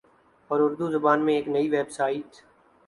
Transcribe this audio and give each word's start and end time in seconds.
اور 0.49 0.59
اردو 0.61 0.85
زبان 0.91 1.19
میں 1.25 1.33
ایک 1.35 1.47
نئی 1.47 1.67
ویب 1.73 1.89
سائٹ 1.97 2.29